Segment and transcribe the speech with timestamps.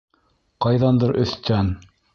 [0.67, 1.75] Ҡайҙандыр өҫтән: